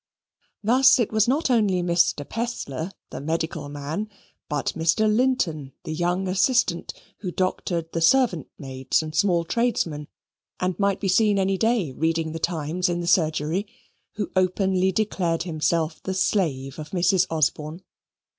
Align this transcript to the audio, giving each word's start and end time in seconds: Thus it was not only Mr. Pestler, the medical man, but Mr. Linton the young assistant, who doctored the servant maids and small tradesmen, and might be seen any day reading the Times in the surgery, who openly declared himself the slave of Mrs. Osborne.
Thus 0.63 0.97
it 0.97 1.11
was 1.11 1.27
not 1.27 1.51
only 1.51 1.83
Mr. 1.83 2.27
Pestler, 2.27 2.91
the 3.11 3.21
medical 3.21 3.69
man, 3.69 4.09
but 4.49 4.73
Mr. 4.75 5.07
Linton 5.07 5.73
the 5.83 5.93
young 5.93 6.27
assistant, 6.27 6.91
who 7.19 7.29
doctored 7.29 7.91
the 7.91 8.01
servant 8.01 8.47
maids 8.57 9.03
and 9.03 9.13
small 9.13 9.45
tradesmen, 9.45 10.07
and 10.59 10.79
might 10.79 10.99
be 10.99 11.07
seen 11.07 11.37
any 11.37 11.55
day 11.55 11.91
reading 11.91 12.31
the 12.31 12.39
Times 12.39 12.89
in 12.89 12.99
the 12.99 13.05
surgery, 13.05 13.67
who 14.13 14.31
openly 14.35 14.91
declared 14.91 15.43
himself 15.43 16.01
the 16.01 16.15
slave 16.15 16.79
of 16.79 16.89
Mrs. 16.89 17.27
Osborne. 17.29 17.83